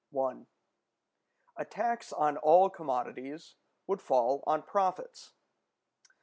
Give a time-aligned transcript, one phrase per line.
[0.09, 0.47] §1.
[1.57, 3.53] A Tax on all commodities
[3.85, 5.33] would fall on Profits.